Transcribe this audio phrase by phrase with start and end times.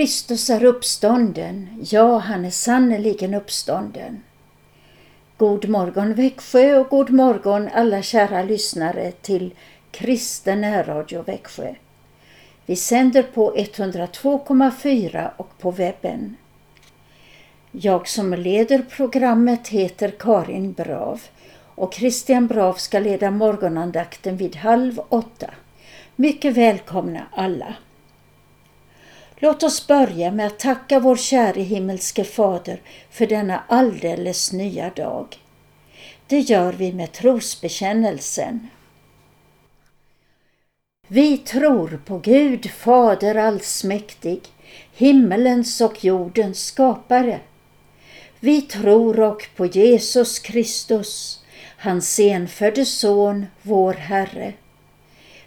[0.00, 4.22] Kristus är uppstånden, ja, han är sannerligen uppstånden.
[5.36, 9.54] God morgon Växjö och god morgon alla kära lyssnare till
[9.90, 11.74] Kristen närradio Växjö.
[12.66, 16.36] Vi sänder på 102,4 och på webben.
[17.70, 21.22] Jag som leder programmet heter Karin Brav
[21.74, 25.50] och Christian Brav ska leda morgonandakten vid halv åtta.
[26.16, 27.74] Mycket välkomna alla!
[29.42, 35.38] Låt oss börja med att tacka vår käre himmelske Fader för denna alldeles nya dag.
[36.26, 38.68] Det gör vi med trosbekännelsen.
[41.08, 44.40] Vi tror på Gud Fader allsmäktig,
[44.94, 47.40] himmelens och jordens skapare.
[48.40, 51.44] Vi tror och på Jesus Kristus,
[51.78, 54.52] hans enfödde Son, vår Herre,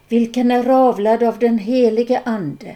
[0.07, 2.75] vilken är avlad av den helige Ande,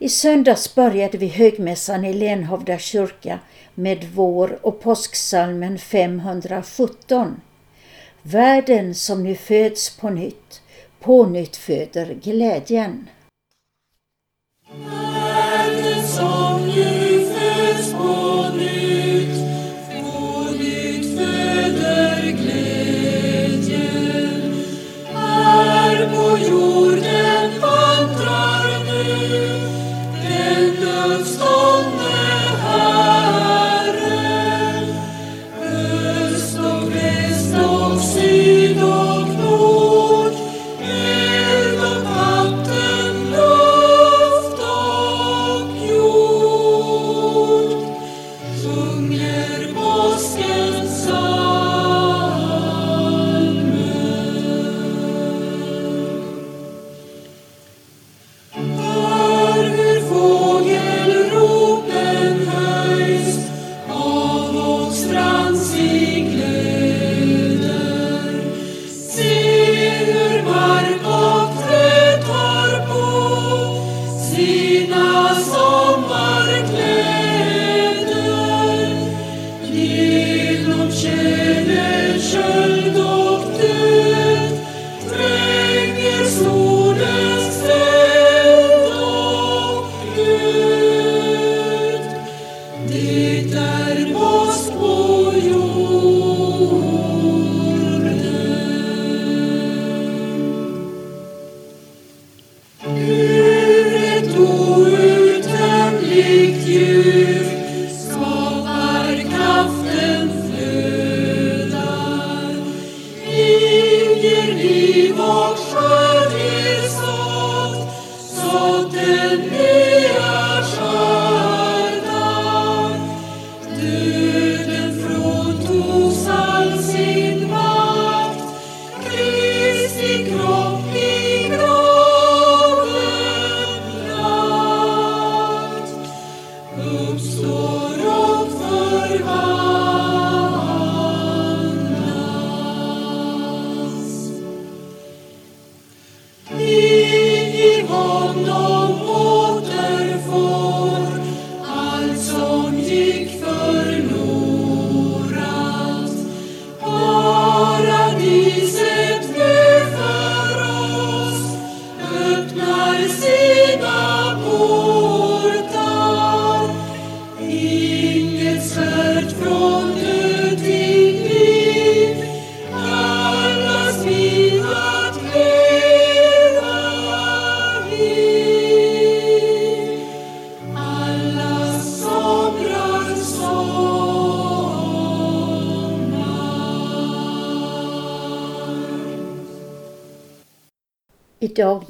[0.00, 3.38] I söndags började vi högmässan i Lenhovda kyrka
[3.74, 7.40] med vår och påsksalmen 517.
[8.22, 10.62] Världen som nu föds på nytt,
[11.00, 13.08] på nytt föder glädjen.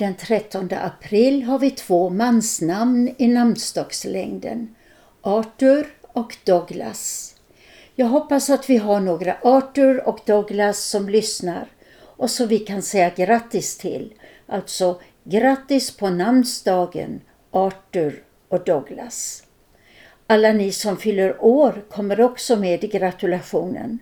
[0.09, 4.75] Den 13 april har vi två mansnamn i namnsdagslängden.
[5.21, 7.35] Arthur och Douglas.
[7.95, 11.69] Jag hoppas att vi har några Arthur och Douglas som lyssnar
[12.01, 14.15] och så vi kan säga grattis till.
[14.47, 17.21] Alltså grattis på namnsdagen
[17.51, 19.43] Arthur och Douglas.
[20.27, 23.99] Alla ni som fyller år kommer också med i gratulationen.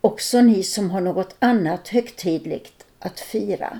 [0.00, 3.78] Också ni som har något annat högtidligt att fira.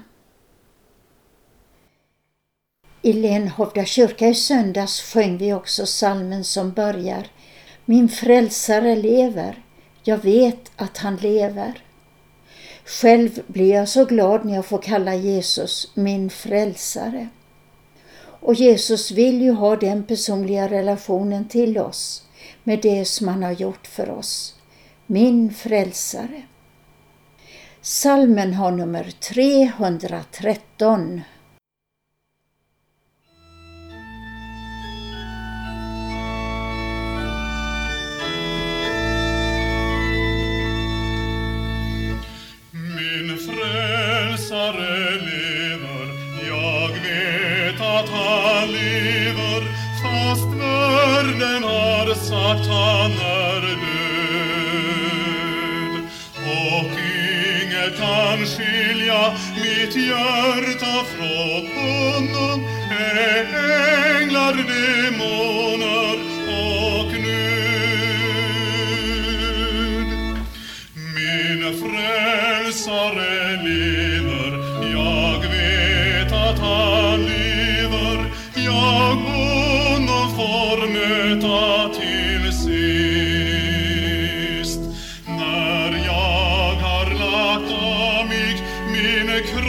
[3.05, 7.27] I Lenhovda kyrka i söndags sjöng vi också salmen som börjar
[7.85, 9.63] Min frälsare lever,
[10.03, 11.83] jag vet att han lever.
[12.85, 17.29] Själv blir jag så glad när jag får kalla Jesus min frälsare.
[18.21, 22.23] Och Jesus vill ju ha den personliga relationen till oss
[22.63, 24.55] med det som han har gjort för oss.
[25.07, 26.43] Min frälsare.
[27.81, 31.21] Salmen har nummer 313.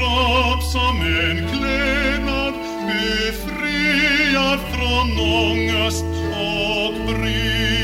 [0.06, 2.54] Kropp som en klädnad,
[2.88, 7.75] befriad från ångest och brist.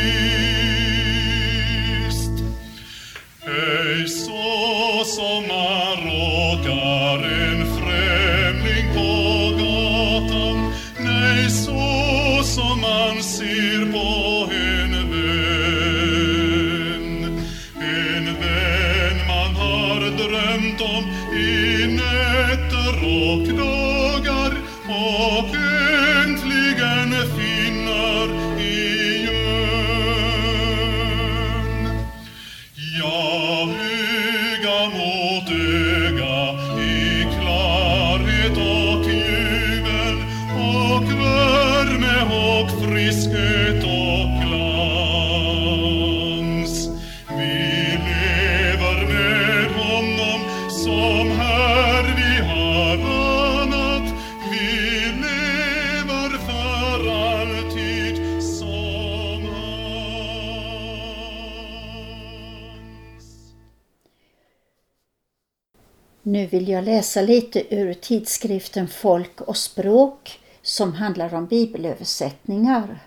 [66.52, 73.00] Vill jag läsa lite ur tidskriften Folk och språk som handlar om bibelöversättningar.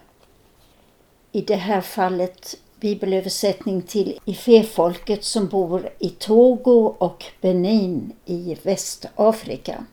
[1.33, 9.85] I det här fallet bibelöversättning till Ife-folket som bor i Togo och Benin i Västafrika.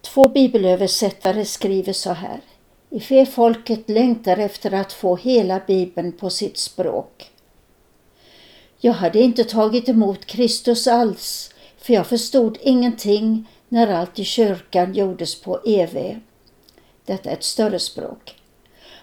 [0.00, 2.40] Två bibelöversättare skriver så här.
[2.90, 7.30] Ife-folket längtar efter att få hela bibeln på sitt språk.
[8.84, 14.94] Jag hade inte tagit emot Kristus alls, för jag förstod ingenting när allt i kyrkan
[14.94, 16.20] gjordes på EV.
[17.04, 18.34] Detta är ett större språk.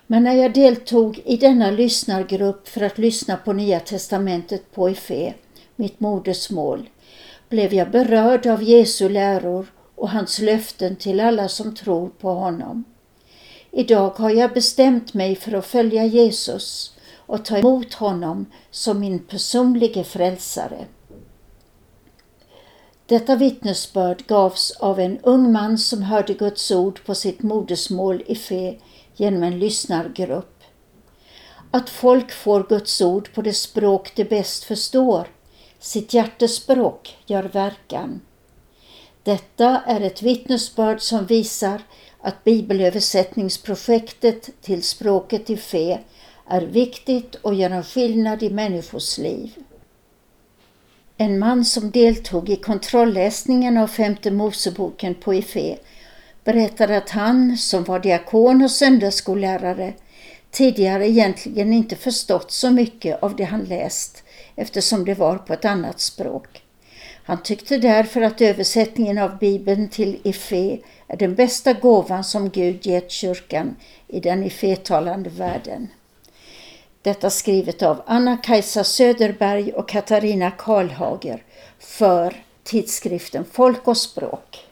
[0.07, 5.33] Men när jag deltog i denna lyssnargrupp för att lyssna på Nya testamentet på Efe,
[5.75, 6.89] mitt modersmål,
[7.49, 12.83] blev jag berörd av Jesu läror och hans löften till alla som tror på honom.
[13.71, 16.93] Idag har jag bestämt mig för att följa Jesus
[17.31, 20.85] och ta emot honom som min personliga frälsare.
[23.05, 28.35] Detta vittnesbörd gavs av en ung man som hörde Guds ord på sitt modersmål i
[28.35, 28.77] fe
[29.15, 30.63] genom en lyssnargrupp.
[31.71, 35.27] Att folk får Guds ord på det språk de bäst förstår,
[35.79, 38.21] sitt hjärtespråk, gör verkan.
[39.23, 41.81] Detta är ett vittnesbörd som visar
[42.21, 45.99] att bibelöversättningsprojektet till språket i fe
[46.51, 49.55] är viktigt och gör en skillnad i människors liv.
[51.17, 55.77] En man som deltog i kontrollläsningen av femte Moseboken på Ife
[56.43, 59.93] berättade att han, som var diakon och söndagsskollärare,
[60.51, 64.23] tidigare egentligen inte förstått så mycket av det han läst
[64.55, 66.63] eftersom det var på ett annat språk.
[67.23, 72.85] Han tyckte därför att översättningen av Bibeln till Ife är den bästa gåvan som Gud
[72.85, 73.75] gett kyrkan
[74.07, 75.87] i den ifetalande världen.
[77.03, 81.43] Detta skrivet av Anna-Kajsa Söderberg och Katarina Karlhager
[81.79, 84.67] för tidskriften Folk och språk.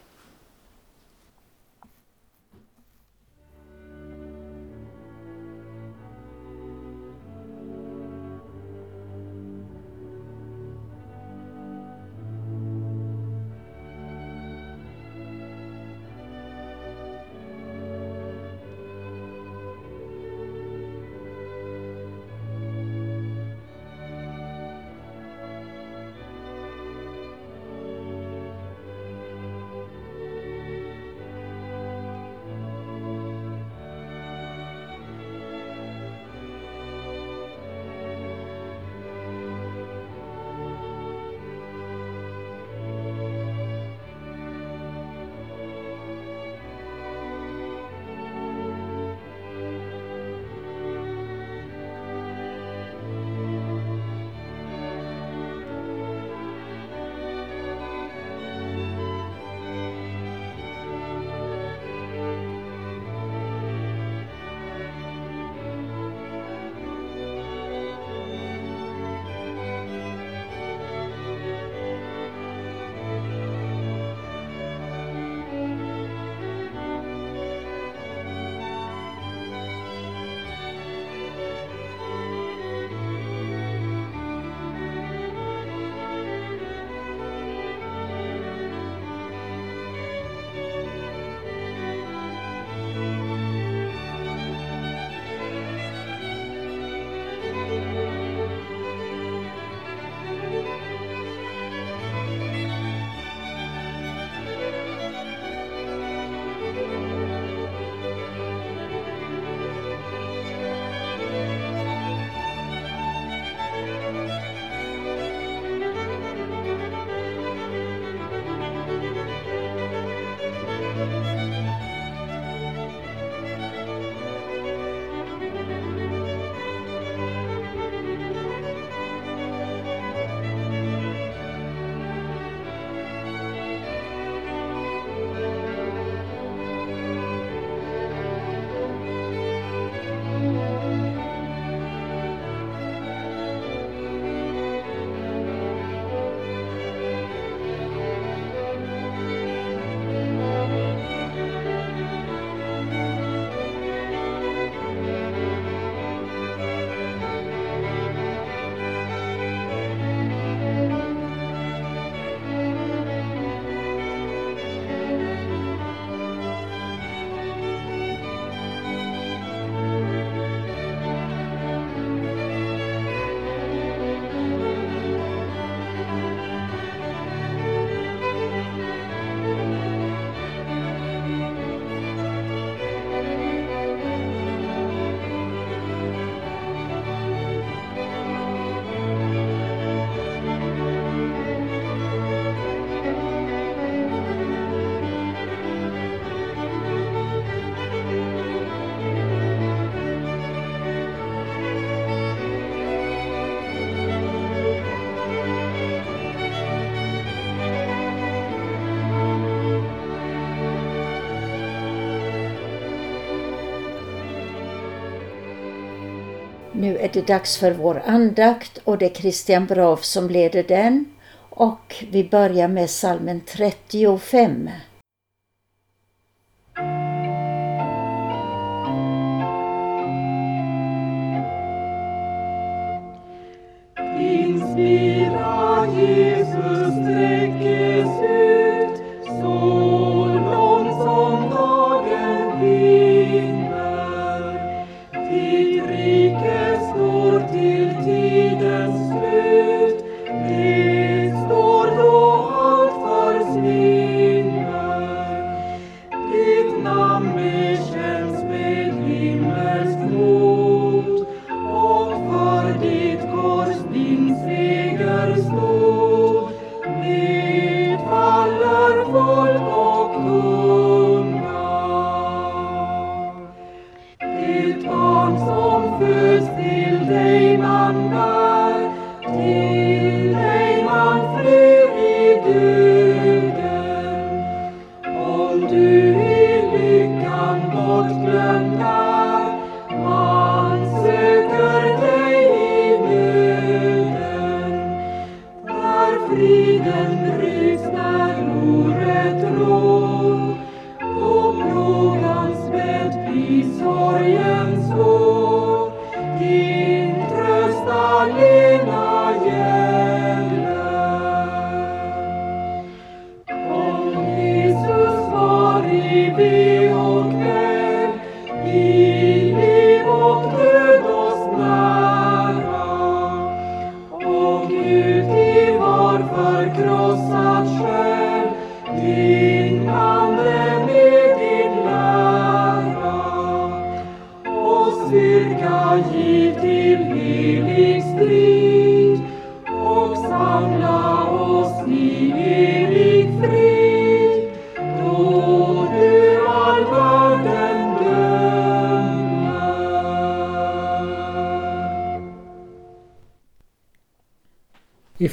[216.79, 221.05] Nu är det dags för vår andakt och det är Christian Brav som leder den.
[221.50, 224.69] Och vi börjar med salmen 35.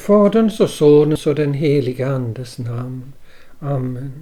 [0.06, 3.12] Faderns och Sonens och den helige Andes namn.
[3.58, 4.12] Amen.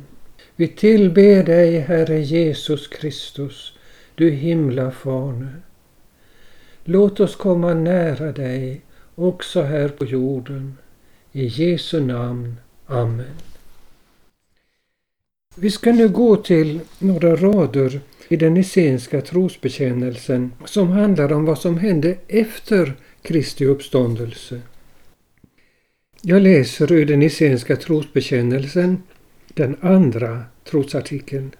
[0.56, 3.78] Vi tillber dig, Herre Jesus Kristus,
[4.14, 5.48] du himla Fane.
[6.84, 8.80] Låt oss komma nära dig
[9.14, 10.76] också här på jorden.
[11.32, 12.56] I Jesu namn.
[12.86, 13.34] Amen.
[15.56, 21.58] Vi ska nu gå till några rader i den essenska trosbekännelsen som handlar om vad
[21.58, 24.60] som hände efter Kristi uppståndelse.
[26.26, 29.02] Jag läser ur den essenska trosbekännelsen,
[29.54, 31.50] den andra trosartikeln.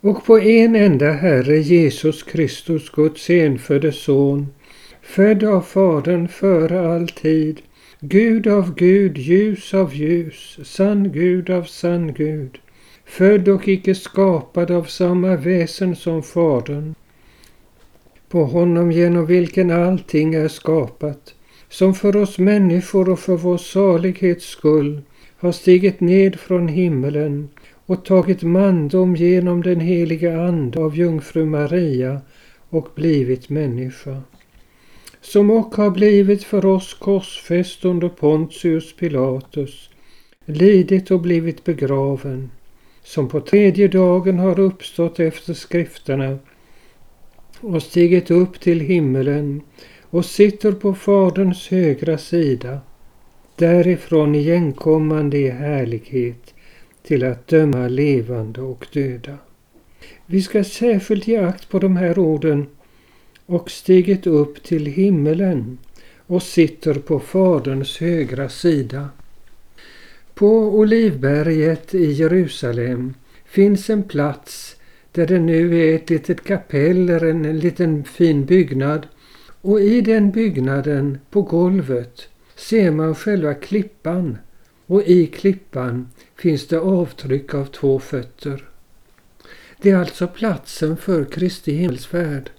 [0.00, 4.46] Och på en enda Herre Jesus Kristus, Guds enfödde Son,
[5.02, 7.60] född av Fadern före all tid,
[8.00, 12.58] Gud av Gud, ljus av ljus, sann Gud av sann Gud,
[13.04, 16.94] född och icke skapad av samma väsen som Fadern,
[18.28, 21.34] på honom genom vilken allting är skapat,
[21.72, 25.00] som för oss människor och för vår salighets skull
[25.36, 27.48] har stigit ned från himmelen
[27.86, 32.20] och tagit mandom genom den heliga Ande av jungfru Maria
[32.68, 34.22] och blivit människa.
[35.20, 39.90] Som och har blivit för oss korsfäst under Pontius Pilatus,
[40.46, 42.50] lidit och blivit begraven,
[43.02, 46.38] som på tredje dagen har uppstått efter skrifterna
[47.60, 49.62] och stigit upp till himmelen
[50.12, 52.80] och sitter på Faderns högra sida,
[53.56, 56.54] därifrån igenkommande i härlighet
[57.02, 59.38] till att döma levande och döda.
[60.26, 62.66] Vi ska särskilt ge akt på de här orden
[63.46, 65.78] och stigit upp till himmelen
[66.26, 69.08] och sitter på Faderns högra sida.
[70.34, 70.48] På
[70.78, 74.76] Olivberget i Jerusalem finns en plats
[75.12, 79.06] där det nu är ett litet kapell eller en liten fin byggnad
[79.62, 84.38] och i den byggnaden på golvet ser man själva klippan
[84.86, 88.68] och i klippan finns det avtryck av två fötter.
[89.80, 92.50] Det är alltså platsen för Kristi himmelsfärd.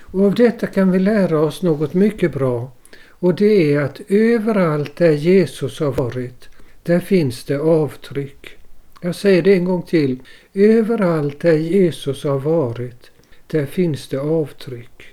[0.00, 2.72] Och av detta kan vi lära oss något mycket bra
[3.08, 6.48] och det är att överallt där Jesus har varit,
[6.82, 8.56] där finns det avtryck.
[9.00, 10.18] Jag säger det en gång till.
[10.54, 13.10] Överallt där Jesus har varit,
[13.46, 15.11] där finns det avtryck.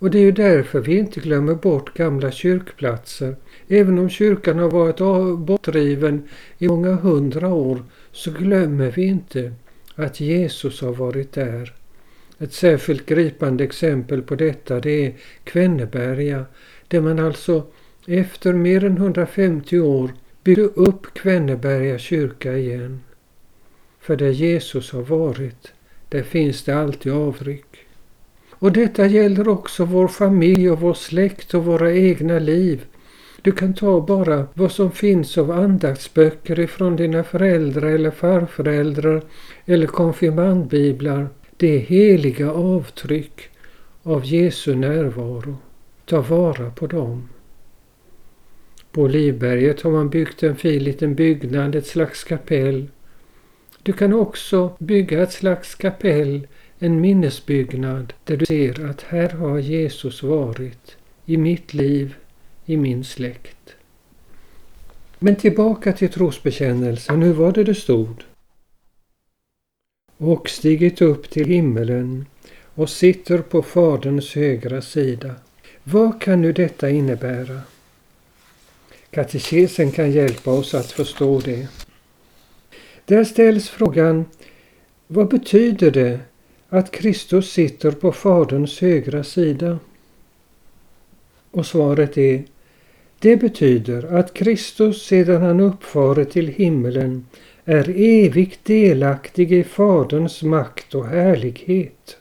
[0.00, 3.36] Och det är ju därför vi inte glömmer bort gamla kyrkplatser.
[3.68, 9.52] Även om kyrkan har varit bortdriven i många hundra år så glömmer vi inte
[9.94, 11.74] att Jesus har varit där.
[12.38, 16.44] Ett särskilt gripande exempel på detta det är Kvenneberga
[16.88, 17.66] där man alltså
[18.06, 20.10] efter mer än 150 år
[20.44, 23.00] byggde upp Kvenneberga kyrka igen.
[24.00, 25.72] För där Jesus har varit,
[26.08, 27.69] där finns det alltid avryck.
[28.60, 32.84] Och detta gäller också vår familj och vår släkt och våra egna liv.
[33.42, 39.22] Du kan ta bara vad som finns av andaktsböcker ifrån dina föräldrar eller farföräldrar
[39.64, 41.28] eller konfirmandbiblar.
[41.56, 43.48] Det är heliga avtryck
[44.02, 45.56] av Jesu närvaro.
[46.04, 47.28] Ta vara på dem.
[48.92, 52.88] På Livberget har man byggt en fin liten byggnad, ett slags kapell.
[53.82, 56.46] Du kan också bygga ett slags kapell,
[56.82, 62.14] en minnesbyggnad där du ser att här har Jesus varit i mitt liv,
[62.66, 63.74] i min släkt.
[65.18, 68.24] Men tillbaka till trosbekännelsen, hur var det det stod?
[70.16, 72.26] Och stigit upp till himmelen
[72.74, 75.34] och sitter på Faderns högra sida.
[75.84, 77.60] Vad kan nu detta innebära?
[79.10, 81.68] Katekesen kan hjälpa oss att förstå det.
[83.04, 84.24] Där ställs frågan
[85.06, 86.20] Vad betyder det
[86.70, 89.78] att Kristus sitter på Faderns högra sida?
[91.50, 92.44] Och svaret är
[93.18, 97.26] det betyder att Kristus sedan han uppfarit till himmelen
[97.64, 102.16] är evigt delaktig i Faderns makt och härlighet.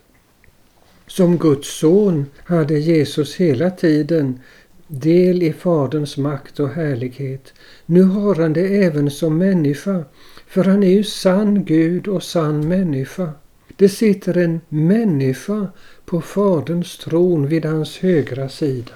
[1.07, 4.39] Som Guds son hade Jesus hela tiden
[4.88, 7.53] del i Faderns makt och härlighet.
[7.85, 10.03] Nu har han det även som människa,
[10.47, 13.31] för han är ju sann Gud och sann människa.
[13.79, 15.67] Det sitter en människa
[16.05, 18.93] på Faderns tron vid hans högra sida.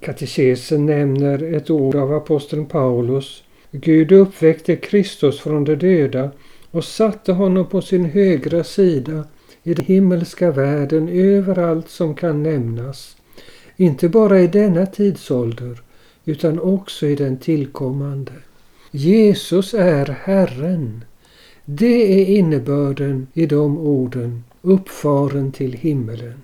[0.00, 3.42] Katekesen nämner ett ord av aposteln Paulus.
[3.70, 6.30] Gud uppväckte Kristus från de döda
[6.70, 9.24] och satte honom på sin högra sida
[9.62, 13.16] i den himmelska världen överallt som kan nämnas.
[13.76, 15.82] Inte bara i denna tidsålder
[16.24, 18.32] utan också i den tillkommande.
[18.90, 21.04] Jesus är Herren.
[21.64, 26.42] Det är innebörden i de orden, uppfaren till himmelen.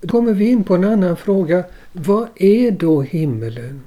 [0.00, 1.64] Då kommer vi in på en annan fråga.
[1.92, 3.80] Vad är då himmelen?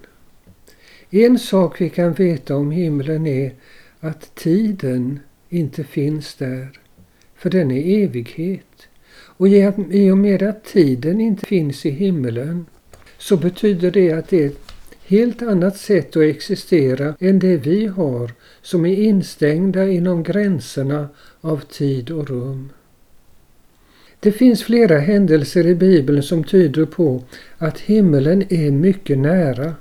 [1.10, 3.54] En sak vi kan veta om himlen är
[4.00, 5.20] att tiden
[5.50, 6.80] inte finns där,
[7.36, 8.88] för den är evighet.
[9.10, 12.66] Och i och med att tiden inte finns i himlen
[13.18, 14.67] så betyder det att det är ett
[15.08, 21.10] helt annat sätt att existera än det vi har som är instängda inom gränserna
[21.42, 22.70] av tid och rum.
[24.20, 27.24] Det finns flera händelser i Bibeln som tyder på
[27.58, 29.76] att himmelen är mycket nära.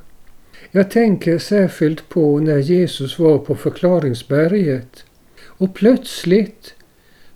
[0.70, 5.04] Jag tänker särskilt på när Jesus var på förklaringsberget
[5.44, 6.74] och plötsligt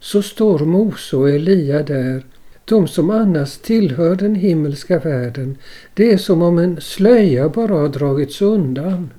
[0.00, 2.24] så står Mose och Elia där,
[2.70, 5.58] de som annars tillhör den himmelska världen.
[5.94, 9.10] Det är som om en slöja bara har dragits undan.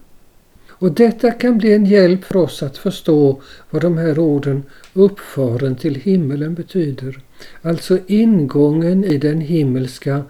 [0.69, 5.75] Och detta kan bli en hjälp för oss att förstå vad de här orden uppfaren
[5.75, 7.19] till himmelen betyder.
[7.61, 10.23] Alltså ingången i den himmelska,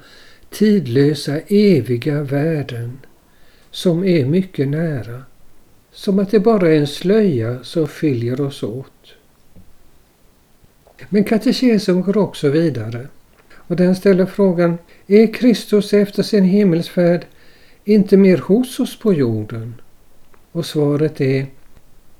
[0.50, 3.00] tidlösa, eviga världen
[3.72, 5.24] som är mycket nära.
[5.94, 9.01] Som att det bara är en slöja som skiljer oss åt.
[11.10, 13.08] Men katekesen går också vidare
[13.54, 17.26] och den ställer frågan Är Kristus efter sin himmelsfärd
[17.84, 19.76] inte mer hos oss på jorden?
[20.52, 21.46] Och svaret är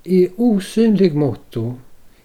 [0.04, 1.74] I osynlig motto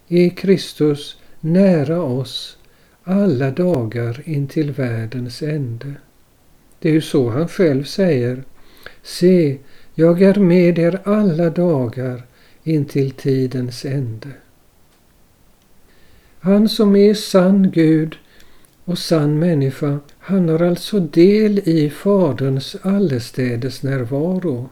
[0.08, 2.58] är Kristus nära oss
[3.04, 5.94] alla dagar intill världens ände.
[6.80, 8.44] Det är ju så han själv säger.
[9.04, 9.58] Se,
[9.96, 12.26] jag är med er alla dagar
[12.64, 14.28] intill tidens ände.
[16.48, 18.18] Han som är sann Gud
[18.86, 24.70] och sann människa, han har alltså del i Faderns allestädes närvaro.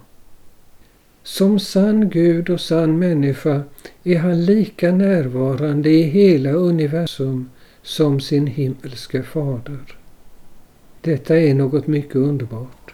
[1.24, 3.64] Som sann Gud och sann människa
[4.04, 7.50] är han lika närvarande i hela universum
[7.82, 9.98] som sin himmelske fader.
[11.02, 12.94] Detta är något mycket underbart.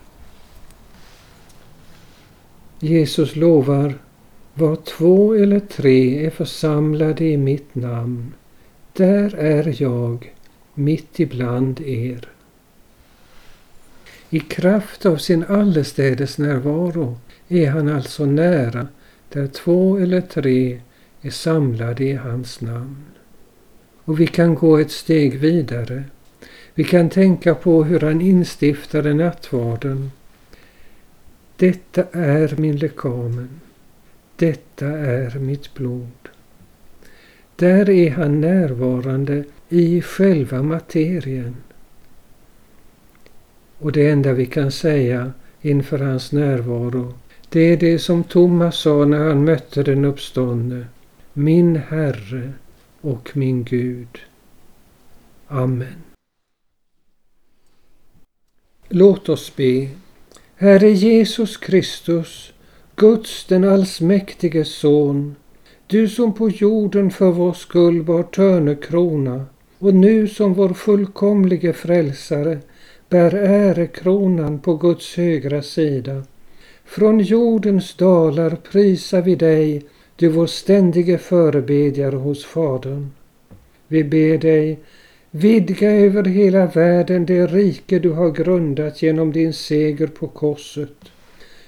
[2.80, 3.94] Jesus lovar,
[4.54, 8.34] var två eller tre är församlade i mitt namn,
[8.94, 10.34] där är jag
[10.74, 12.28] mitt ibland er.
[14.30, 18.88] I kraft av sin allestädes närvaro är han alltså nära
[19.30, 20.82] där två eller tre
[21.22, 23.06] är samlade i hans namn.
[24.04, 26.04] Och vi kan gå ett steg vidare.
[26.74, 30.12] Vi kan tänka på hur han instiftade nattvarden.
[31.56, 33.60] Detta är min lekamen.
[34.36, 36.30] Detta är mitt blod.
[37.62, 41.56] Där är han närvarande i själva materien.
[43.78, 47.14] Och det enda vi kan säga inför hans närvaro,
[47.50, 50.86] det är det som Thomas sa när han mötte den uppståndne.
[51.34, 52.54] Min Herre
[53.02, 54.20] och min Gud.
[55.48, 56.04] Amen.
[58.90, 59.90] Låt oss be.
[60.56, 62.54] Herre Jesus Kristus,
[62.96, 65.36] Guds den allsmäktige Son,
[65.92, 69.46] du som på jorden för vår skull bar törnekrona
[69.80, 72.58] och nu som vår fullkomlige frälsare
[73.10, 76.24] bär ärekronan på Guds högra sida.
[76.86, 83.12] Från jordens dalar prisar vi dig, du vår ständige förebedjare hos Fadern.
[83.88, 84.80] Vi ber dig,
[85.32, 90.98] vidga över hela världen det rike du har grundat genom din seger på korset.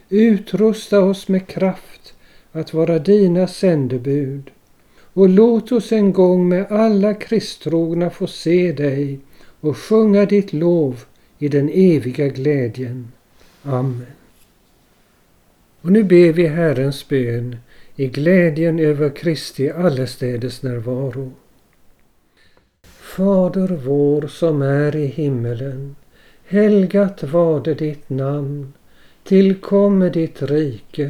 [0.09, 2.12] Utrusta oss med kraft
[2.53, 4.51] att vara dina sändebud
[5.13, 9.19] och låt oss en gång med alla kristtrogna få se dig
[9.59, 11.03] och sjunga ditt lov
[11.39, 13.11] i den eviga glädjen.
[13.63, 14.05] Amen.
[15.81, 17.57] Och nu ber vi Herrens bön
[17.95, 21.31] i glädjen över Kristi allestädes närvaro.
[22.83, 25.95] Fader vår som är i himmelen.
[26.47, 28.73] Helgat varde ditt namn.
[29.23, 31.09] Tillkomme ditt rike.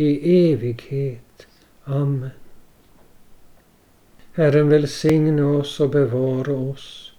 [0.00, 1.46] i evighet.
[1.84, 2.30] Amen.
[4.32, 7.12] Herren välsigne oss och bevara oss.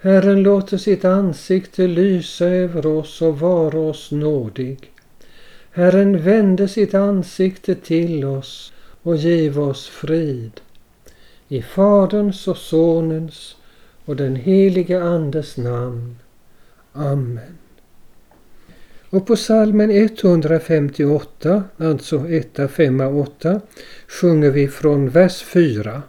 [0.00, 4.92] Herren låter sitt ansikte lysa över oss och vara oss nådig.
[5.70, 10.60] Herren vände sitt ansikte till oss och giv oss frid.
[11.48, 13.56] I Faderns och Sonens
[14.04, 16.16] och den helige Andes namn.
[16.92, 17.58] Amen.
[19.12, 23.60] Och på salmen 158, alltså 1, 5, 8,
[24.08, 26.02] sjunger vi från vers 4.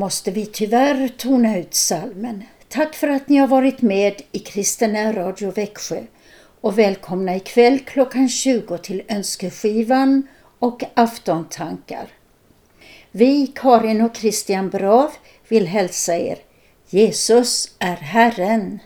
[0.00, 2.42] Måste vi tyvärr tona ut salmen.
[2.68, 6.02] Tack för att ni har varit med i Kristina Radio Växjö
[6.60, 10.26] och välkomna ikväll klockan 20 till Önskeskivan
[10.58, 12.08] och Aftontankar.
[13.10, 15.10] Vi, Karin och Christian Brav,
[15.48, 16.38] vill hälsa er
[16.90, 18.78] Jesus är Herren.